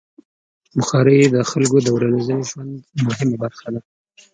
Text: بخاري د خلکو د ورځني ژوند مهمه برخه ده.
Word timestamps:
بخاري 0.77 1.17
د 1.35 1.37
خلکو 1.51 1.77
د 1.83 1.87
ورځني 1.95 2.39
ژوند 2.49 2.73
مهمه 3.05 3.35
برخه 3.43 3.67
ده. 3.73 3.81